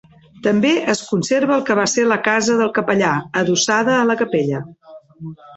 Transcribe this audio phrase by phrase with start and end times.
[0.45, 3.13] També es conserva el que va ser la casa del capellà,
[3.45, 4.67] adossada a la capella.